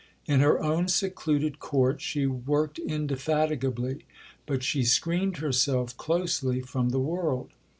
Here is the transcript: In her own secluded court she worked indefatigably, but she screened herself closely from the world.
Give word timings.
In 0.25 0.39
her 0.39 0.59
own 0.59 0.87
secluded 0.87 1.59
court 1.59 2.01
she 2.01 2.25
worked 2.25 2.79
indefatigably, 2.79 4.05
but 4.47 4.63
she 4.63 4.83
screened 4.83 5.37
herself 5.37 5.95
closely 5.95 6.59
from 6.59 6.89
the 6.89 6.99
world. 6.99 7.51